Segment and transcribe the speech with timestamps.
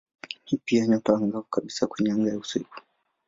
[0.51, 2.77] Ni pia nyota angavu kabisa kwenye anga ya usiku.